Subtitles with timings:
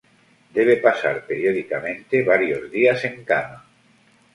[0.57, 3.57] Debe pasar, periódicamente, varios días en cama.